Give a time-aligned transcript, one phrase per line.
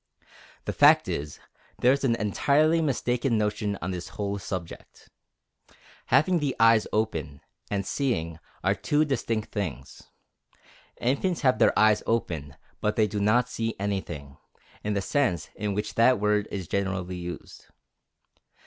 [0.65, 1.39] The fact is,
[1.77, 5.11] there is an entirely mistaken notion on this whole subject.
[6.07, 10.01] Having the eyes open, and seeing, are two distinct things.
[10.99, 14.37] Infants have their eyes open, but they do not see anything,
[14.83, 17.67] in the sense in which that word is generally used.